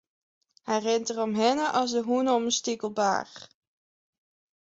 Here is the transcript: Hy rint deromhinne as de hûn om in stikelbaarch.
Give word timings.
Hy 0.67 0.77
rint 0.83 1.07
deromhinne 1.09 1.67
as 1.81 1.89
de 1.95 2.01
hûn 2.07 2.31
om 2.35 2.43
in 2.49 2.57
stikelbaarch. 2.59 3.39